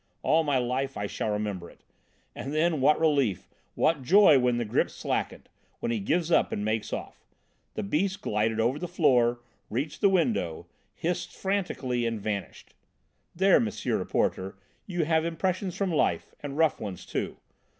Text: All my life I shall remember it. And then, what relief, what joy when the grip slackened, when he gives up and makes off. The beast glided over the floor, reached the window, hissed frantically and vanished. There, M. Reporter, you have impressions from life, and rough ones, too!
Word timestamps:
All 0.23 0.43
my 0.43 0.57
life 0.57 0.97
I 0.97 1.05
shall 1.05 1.29
remember 1.29 1.69
it. 1.69 1.83
And 2.33 2.55
then, 2.55 2.81
what 2.81 2.99
relief, 2.99 3.47
what 3.75 4.01
joy 4.01 4.39
when 4.39 4.57
the 4.57 4.65
grip 4.65 4.89
slackened, 4.89 5.47
when 5.79 5.91
he 5.91 5.99
gives 5.99 6.31
up 6.31 6.51
and 6.51 6.65
makes 6.65 6.91
off. 6.91 7.23
The 7.75 7.83
beast 7.83 8.19
glided 8.19 8.59
over 8.59 8.79
the 8.79 8.87
floor, 8.87 9.41
reached 9.69 10.01
the 10.01 10.09
window, 10.09 10.65
hissed 10.95 11.31
frantically 11.31 12.07
and 12.07 12.19
vanished. 12.19 12.73
There, 13.35 13.57
M. 13.57 13.69
Reporter, 13.85 14.57
you 14.87 15.03
have 15.05 15.23
impressions 15.23 15.77
from 15.77 15.91
life, 15.91 16.33
and 16.39 16.57
rough 16.57 16.79
ones, 16.79 17.05
too! 17.05 17.37